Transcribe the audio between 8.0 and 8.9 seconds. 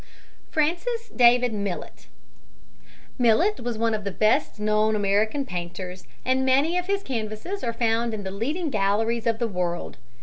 in the leading